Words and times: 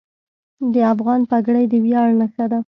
د 0.73 0.75
افغان 0.93 1.21
پګړۍ 1.29 1.65
د 1.71 1.73
ویاړ 1.85 2.07
نښه 2.19 2.45
ده. 2.51 2.59